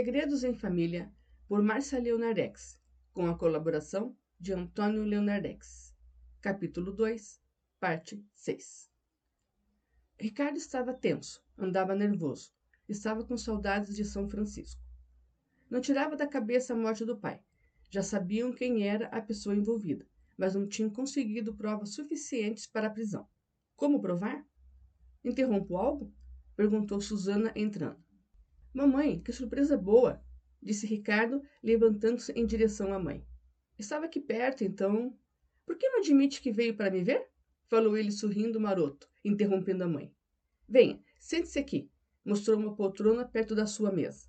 [0.00, 1.12] Segredos em Família,
[1.46, 2.80] por Marcia Leonardex,
[3.12, 5.94] com a colaboração de Antônio Leonardex.
[6.40, 7.38] Capítulo 2,
[7.78, 8.90] parte 6.
[10.18, 12.50] Ricardo estava tenso, andava nervoso,
[12.88, 14.80] estava com saudades de São Francisco.
[15.68, 17.38] Não tirava da cabeça a morte do pai.
[17.90, 22.90] Já sabiam quem era a pessoa envolvida, mas não tinham conseguido provas suficientes para a
[22.90, 23.28] prisão.
[23.76, 24.42] Como provar?
[25.22, 26.10] Interrompo algo?
[26.56, 28.02] perguntou Susana entrando.
[28.72, 30.22] Mamãe, que surpresa boa!
[30.62, 33.26] disse Ricardo, levantando-se em direção à mãe.
[33.78, 35.16] Estava aqui perto, então.
[35.66, 37.28] Por que não admite que veio para me ver?
[37.66, 40.12] falou ele sorrindo maroto, interrompendo a mãe.
[40.68, 41.90] Venha, sente-se aqui.
[42.24, 44.28] Mostrou uma poltrona perto da sua mesa.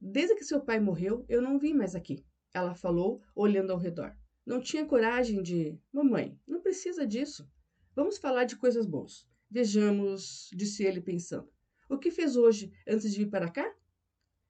[0.00, 4.16] Desde que seu pai morreu, eu não vim mais aqui, ela falou, olhando ao redor.
[4.44, 5.78] Não tinha coragem de.
[5.92, 7.48] Mamãe, não precisa disso.
[7.94, 9.28] Vamos falar de coisas boas.
[9.50, 11.48] Vejamos, disse ele pensando.
[11.90, 13.74] O que fez hoje antes de vir para cá?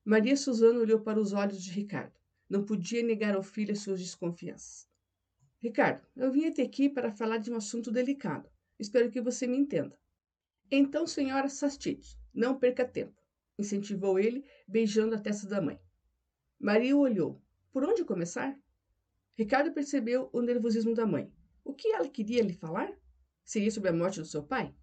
[0.04, 2.12] Maria Suzana olhou para os olhos de Ricardo.
[2.46, 4.86] Não podia negar ao filho as suas desconfianças.
[5.58, 8.46] Ricardo, eu vim até aqui para falar de um assunto delicado.
[8.78, 9.98] Espero que você me entenda.
[10.70, 13.18] Então, senhora Sastite, não perca tempo,
[13.58, 15.80] incentivou ele, beijando a testa da mãe.
[16.58, 17.42] Maria olhou.
[17.72, 18.54] Por onde começar?
[19.34, 21.32] Ricardo percebeu o nervosismo da mãe.
[21.64, 22.92] O que ela queria lhe falar?
[23.46, 24.74] Seria sobre a morte do seu pai?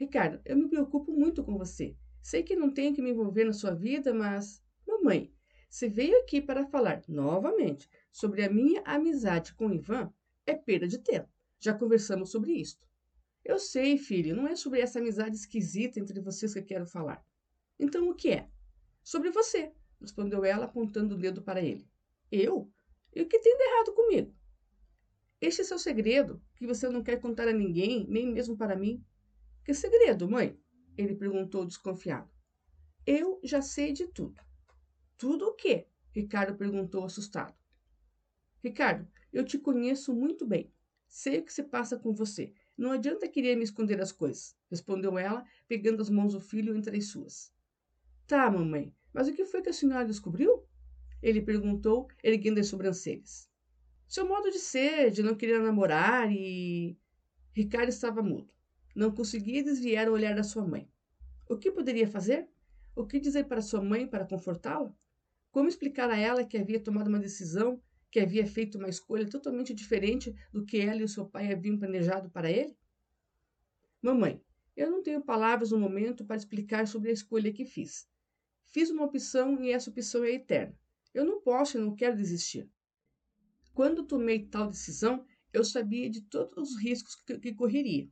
[0.00, 1.94] Ricardo, eu me preocupo muito com você.
[2.22, 4.62] Sei que não tenho que me envolver na sua vida, mas.
[4.88, 5.30] Mamãe,
[5.68, 10.10] você veio aqui para falar novamente sobre a minha amizade com Ivan?
[10.46, 11.28] É perda de tempo.
[11.58, 12.88] Já conversamos sobre isto.
[13.44, 17.22] Eu sei, filho, não é sobre essa amizade esquisita entre vocês que eu quero falar.
[17.78, 18.48] Então o que é?
[19.02, 19.70] Sobre você,
[20.00, 21.86] respondeu ela, apontando o dedo para ele.
[22.32, 22.72] Eu?
[23.14, 24.34] E o que tem de errado comigo?
[25.42, 29.04] Este é seu segredo, que você não quer contar a ninguém, nem mesmo para mim.
[29.64, 30.58] Que segredo, mãe?
[30.96, 32.30] Ele perguntou desconfiado.
[33.06, 34.40] Eu já sei de tudo.
[35.16, 35.86] Tudo o quê?
[36.12, 37.54] Ricardo perguntou assustado.
[38.62, 40.72] Ricardo, eu te conheço muito bem.
[41.08, 42.52] Sei o que se passa com você.
[42.76, 46.96] Não adianta querer me esconder as coisas, respondeu ela, pegando as mãos do filho entre
[46.96, 47.52] as suas.
[48.26, 50.64] Tá, mamãe, mas o que foi que a senhora descobriu?
[51.22, 53.50] Ele perguntou, erguendo as sobrancelhas.
[54.08, 56.96] Seu modo de ser, de não querer namorar e.
[57.52, 58.52] Ricardo estava mudo.
[58.94, 60.88] Não conseguia desviar o olhar da sua mãe.
[61.48, 62.48] O que poderia fazer?
[62.94, 64.94] O que dizer para sua mãe para confortá-la?
[65.50, 69.72] Como explicar a ela que havia tomado uma decisão, que havia feito uma escolha totalmente
[69.72, 72.76] diferente do que ela e o seu pai haviam planejado para ele?
[74.02, 74.42] Mamãe,
[74.76, 78.08] eu não tenho palavras no momento para explicar sobre a escolha que fiz.
[78.66, 80.78] Fiz uma opção e essa opção é eterna.
[81.12, 82.68] Eu não posso e não quero desistir.
[83.74, 88.08] Quando tomei tal decisão, eu sabia de todos os riscos que, que correria.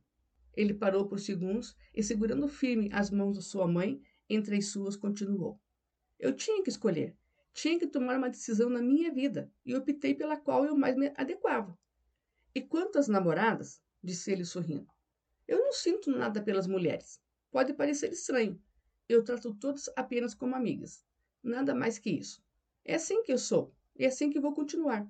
[0.59, 4.97] Ele parou por segundos e, segurando firme as mãos da sua mãe, entre as suas,
[4.97, 5.57] continuou.
[6.19, 7.15] Eu tinha que escolher.
[7.53, 11.13] Tinha que tomar uma decisão na minha vida e optei pela qual eu mais me
[11.15, 11.79] adequava.
[12.53, 14.85] E quanto às namoradas, disse ele sorrindo,
[15.47, 17.21] eu não sinto nada pelas mulheres.
[17.49, 18.61] Pode parecer estranho.
[19.07, 21.05] Eu trato todas apenas como amigas.
[21.41, 22.43] Nada mais que isso.
[22.83, 25.09] É assim que eu sou e é assim que vou continuar.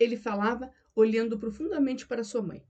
[0.00, 2.66] Ele falava, olhando profundamente para sua mãe.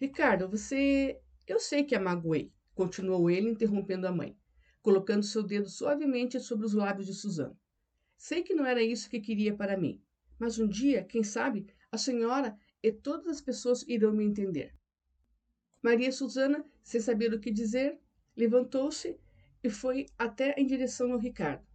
[0.00, 1.20] Ricardo, você.
[1.44, 4.38] Eu sei que a magoei, continuou ele, interrompendo a mãe,
[4.80, 7.58] colocando seu dedo suavemente sobre os lábios de Suzana.
[8.16, 10.00] Sei que não era isso que queria para mim,
[10.38, 14.72] mas um dia, quem sabe, a senhora e todas as pessoas irão me entender.
[15.82, 17.98] Maria Susana, sem saber o que dizer,
[18.36, 19.18] levantou-se
[19.64, 21.66] e foi até em direção ao Ricardo.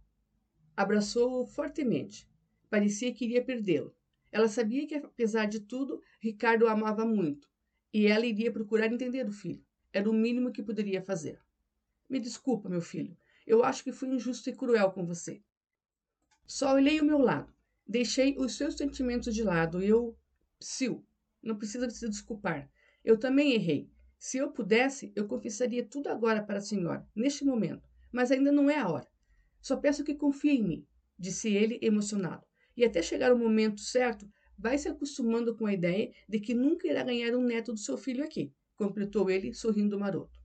[0.74, 2.26] Abraçou-o fortemente.
[2.70, 3.94] Parecia que iria perdê-lo.
[4.32, 7.52] Ela sabia que, apesar de tudo, Ricardo o amava muito
[7.94, 9.64] e ela iria procurar entender o filho.
[9.92, 11.40] Era o mínimo que poderia fazer.
[12.10, 13.16] Me desculpa, meu filho.
[13.46, 15.40] Eu acho que fui injusto e cruel com você.
[16.44, 17.54] Só olhei o meu lado.
[17.86, 19.80] Deixei os seus sentimentos de lado.
[19.80, 20.18] Eu.
[20.58, 21.06] Sil,
[21.40, 22.68] não precisa se desculpar.
[23.04, 23.88] Eu também errei.
[24.18, 27.88] Se eu pudesse, eu confessaria tudo agora para a senhora, neste momento.
[28.10, 29.06] Mas ainda não é a hora.
[29.60, 30.86] Só peço que confie em mim,
[31.16, 32.44] disse ele, emocionado.
[32.76, 34.28] E até chegar o momento certo,
[34.64, 37.98] vai se acostumando com a ideia de que nunca irá ganhar um neto do seu
[37.98, 40.40] filho aqui, completou ele, sorrindo maroto.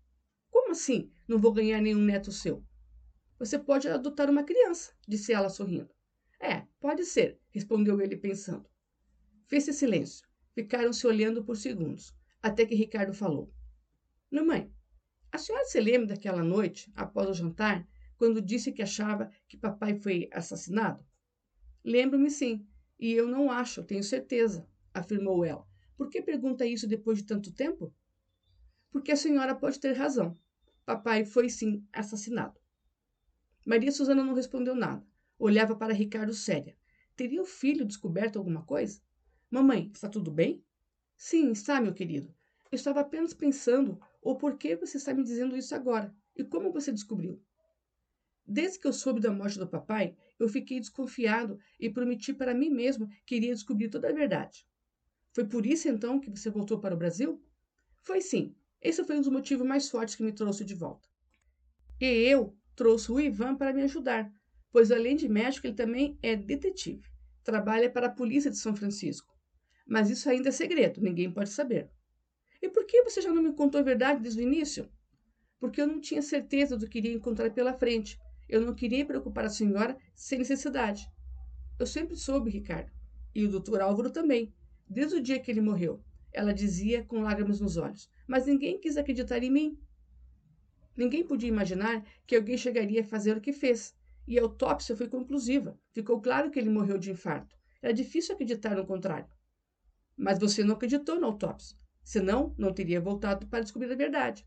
[0.51, 2.61] Como assim não vou ganhar nenhum neto seu?
[3.39, 5.89] Você pode adotar uma criança, disse ela sorrindo.
[6.37, 8.69] É, pode ser, respondeu ele pensando.
[9.47, 10.27] Fez-se silêncio.
[10.53, 13.49] Ficaram se olhando por segundos, até que Ricardo falou.
[14.29, 14.69] Mamãe,
[15.31, 17.87] a senhora se lembra daquela noite, após o jantar,
[18.17, 21.01] quando disse que achava que papai foi assassinado?
[21.85, 22.67] Lembro-me sim,
[22.99, 25.65] e eu não acho, tenho certeza, afirmou ela.
[25.95, 27.93] Por que pergunta isso depois de tanto tempo?
[28.91, 30.37] Porque a senhora pode ter razão.
[30.85, 32.59] Papai foi sim assassinado.
[33.65, 35.05] Maria Susana não respondeu nada.
[35.37, 36.75] Olhava para Ricardo séria.
[37.15, 39.01] Teria o filho descoberto alguma coisa?
[39.49, 40.63] Mamãe, está tudo bem?
[41.15, 42.33] Sim, está, meu querido.
[42.71, 46.91] Eu estava apenas pensando o porquê você está me dizendo isso agora e como você
[46.91, 47.41] descobriu.
[48.51, 52.71] Desde que eu soube da morte do papai, eu fiquei desconfiado e prometi para mim
[52.71, 54.65] mesmo que iria descobrir toda a verdade.
[55.31, 57.39] Foi por isso então que você voltou para o Brasil?
[58.01, 58.55] Foi sim.
[58.81, 61.07] Esse foi um dos motivos mais fortes que me trouxe de volta.
[62.01, 64.31] E eu trouxe o Ivan para me ajudar,
[64.71, 67.07] pois além de médico, ele também é detetive.
[67.43, 69.31] Trabalha para a polícia de São Francisco.
[69.85, 71.91] Mas isso ainda é segredo, ninguém pode saber.
[72.59, 74.89] E por que você já não me contou a verdade desde o início?
[75.59, 78.17] Porque eu não tinha certeza do que iria encontrar pela frente.
[78.49, 81.07] Eu não queria preocupar a senhora sem necessidade.
[81.77, 82.91] Eu sempre soube, Ricardo.
[83.33, 84.51] E o doutor Álvaro também,
[84.89, 86.03] desde o dia que ele morreu.
[86.33, 88.09] Ela dizia com lágrimas nos olhos.
[88.27, 89.79] Mas ninguém quis acreditar em mim.
[90.97, 93.95] Ninguém podia imaginar que alguém chegaria a fazer o que fez.
[94.27, 95.79] E a autópsia foi conclusiva.
[95.91, 97.55] Ficou claro que ele morreu de infarto.
[97.81, 99.29] Era difícil acreditar no contrário.
[100.17, 101.77] Mas você não acreditou na autópsia.
[102.03, 104.45] Senão, não teria voltado para descobrir a verdade.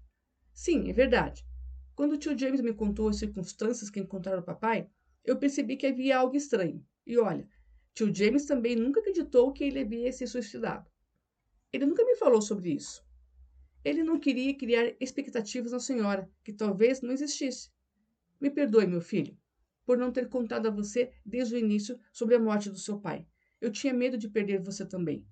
[0.53, 1.47] Sim, é verdade.
[1.95, 4.89] Quando o tio James me contou as circunstâncias que encontraram o papai,
[5.25, 6.85] eu percebi que havia algo estranho.
[7.07, 7.49] E olha,
[7.95, 10.91] tio James também nunca acreditou que ele havia se suicidado.
[11.73, 13.05] Ele nunca me falou sobre isso.
[13.85, 17.71] Ele não queria criar expectativas na senhora, que talvez não existisse.
[18.41, 19.37] Me perdoe, meu filho,
[19.85, 23.27] por não ter contado a você desde o início sobre a morte do seu pai.
[23.61, 25.27] Eu tinha medo de perder você também.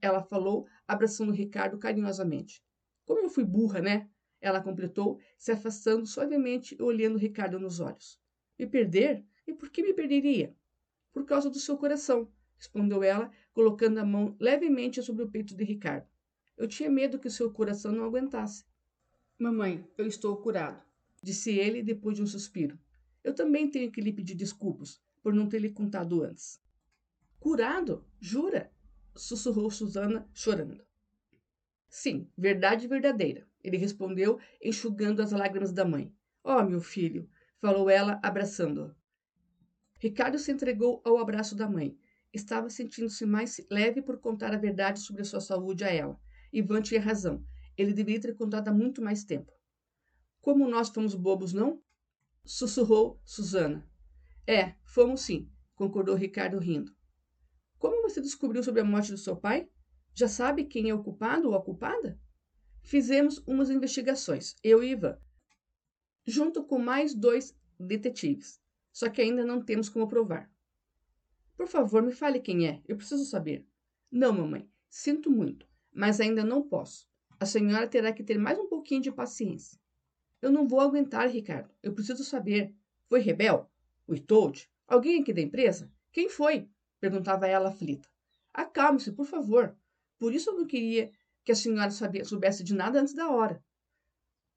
[0.00, 2.62] Ela falou, abraçando Ricardo carinhosamente.
[3.04, 4.08] Como eu fui burra, né?
[4.40, 8.20] Ela completou, se afastando suavemente e olhando Ricardo nos olhos.
[8.58, 9.24] Me perder?
[9.46, 10.54] E por que me perderia?
[11.12, 15.64] Por causa do seu coração, respondeu ela, colocando a mão levemente sobre o peito de
[15.64, 16.06] Ricardo.
[16.56, 18.64] Eu tinha medo que o seu coração não aguentasse.
[19.38, 20.82] Mamãe, eu estou curado,
[21.22, 22.78] disse ele depois de um suspiro.
[23.22, 26.60] Eu também tenho que lhe pedir desculpas por não ter lhe contado antes.
[27.38, 28.04] Curado?
[28.20, 28.72] Jura?
[29.14, 30.85] sussurrou Susana, chorando.
[31.98, 36.14] Sim, verdade verdadeira, ele respondeu, enxugando as lágrimas da mãe.
[36.44, 37.26] Oh, meu filho,
[37.58, 38.94] falou ela, abraçando-o.
[39.98, 41.98] Ricardo se entregou ao abraço da mãe.
[42.34, 46.20] Estava sentindo-se mais leve por contar a verdade sobre sua saúde a ela.
[46.52, 47.42] Ivan tinha razão.
[47.78, 49.50] Ele deveria ter contado há muito mais tempo.
[50.42, 51.82] Como nós fomos bobos, não?
[52.44, 53.88] Sussurrou Susana.
[54.46, 56.94] É, fomos sim, concordou Ricardo rindo.
[57.78, 59.70] Como você descobriu sobre a morte do seu pai?
[60.16, 62.18] Já sabe quem é o culpado ou a culpada?
[62.82, 65.16] Fizemos umas investigações, eu e Ivan,
[66.24, 68.60] junto com mais dois detetives.
[68.92, 70.50] Só que ainda não temos como provar.
[71.56, 72.82] Por favor, me fale quem é.
[72.88, 73.64] Eu preciso saber.
[74.10, 74.68] Não, mamãe.
[74.88, 75.66] Sinto muito
[75.96, 77.08] mas ainda não posso.
[77.40, 79.80] A senhora terá que ter mais um pouquinho de paciência.
[80.42, 81.70] Eu não vou aguentar, Ricardo.
[81.82, 82.74] Eu preciso saber.
[83.08, 83.70] Foi Rebel?
[84.06, 84.70] O Itold?
[84.86, 85.90] Alguém aqui da empresa?
[86.12, 86.68] Quem foi?
[87.00, 88.06] Perguntava ela aflita.
[88.52, 89.74] Acalme-se, por favor.
[90.18, 91.10] Por isso eu não queria
[91.44, 93.62] que a senhora sabia, soubesse de nada antes da hora.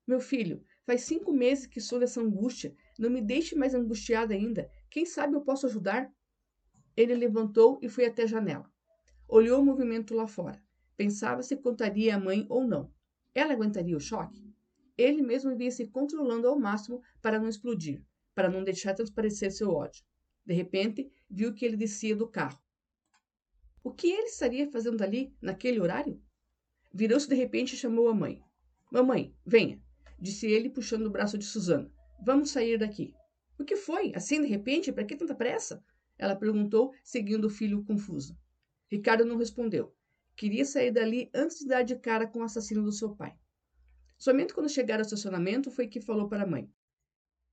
[0.07, 2.75] Meu filho, faz cinco meses que sou dessa angústia.
[2.97, 4.69] Não me deixe mais angustiada ainda.
[4.89, 6.11] Quem sabe eu posso ajudar?
[6.97, 8.65] Ele levantou e foi até a janela.
[9.27, 10.59] Olhou o movimento lá fora.
[10.97, 12.91] Pensava se contaria à mãe ou não.
[13.35, 14.43] Ela aguentaria o choque?
[14.97, 19.69] Ele mesmo via se controlando ao máximo para não explodir, para não deixar transparecer seu
[19.69, 20.03] ódio.
[20.43, 22.59] De repente, viu que ele descia do carro.
[23.83, 26.21] O que ele estaria fazendo ali, naquele horário?
[26.93, 28.41] Virou-se de repente e chamou a mãe.
[28.91, 29.81] Mamãe, venha,
[30.19, 31.91] disse ele, puxando o braço de Susana.
[32.21, 33.13] Vamos sair daqui.
[33.57, 34.11] O que foi?
[34.15, 34.91] Assim, de repente?
[34.91, 35.83] Para que tanta pressa?
[36.17, 38.37] Ela perguntou, seguindo o filho confusa.
[38.89, 39.95] Ricardo não respondeu.
[40.35, 43.37] Queria sair dali antes de dar de cara com o assassino do seu pai.
[44.17, 46.69] Somente quando chegaram ao estacionamento foi que falou para a mãe: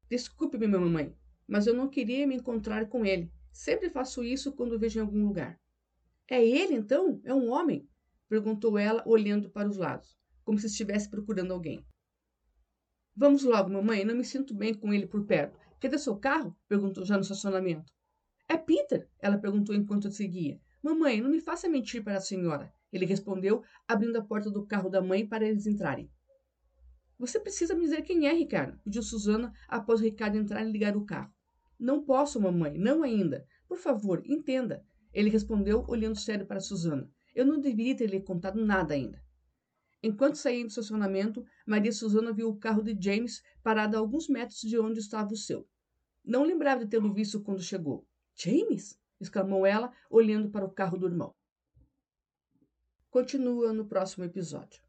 [0.09, 1.17] Desculpe-me, minha mamãe,
[1.47, 3.31] mas eu não queria me encontrar com ele.
[3.53, 5.61] Sempre faço isso quando vejo em algum lugar.
[6.29, 7.21] É ele, então?
[7.25, 7.89] É um homem?
[8.29, 11.85] perguntou ela, olhando para os lados, como se estivesse procurando alguém.
[13.15, 15.59] Vamos logo, mamãe, não me sinto bem com ele por perto.
[15.81, 16.57] Cadê seu carro?
[16.69, 17.93] perguntou já no estacionamento.
[18.49, 19.09] É Peter?
[19.19, 20.61] Ela perguntou enquanto seguia.
[20.83, 22.73] Mamãe, não me faça mentir para a senhora.
[22.93, 26.11] Ele respondeu, abrindo a porta do carro da mãe para eles entrarem.
[27.19, 31.07] Você precisa me dizer quem é, Ricardo, pediu Susana após Ricardo entrar e ligar o
[31.07, 31.33] carro.
[31.79, 33.47] Não posso, mamãe, não ainda.
[33.67, 34.85] Por favor, entenda.
[35.17, 37.11] Ele respondeu, olhando sério para Susana.
[37.35, 39.19] Eu não deveria ter lhe contado nada ainda.
[40.03, 44.61] Enquanto saíam do estacionamento, Maria Susana viu o carro de James parado a alguns metros
[44.61, 45.67] de onde estava o seu.
[46.23, 48.07] Não lembrava de tê-lo visto quando chegou.
[48.35, 49.01] James?
[49.19, 51.35] exclamou ela, olhando para o carro do irmão.
[53.09, 54.86] Continua no próximo episódio.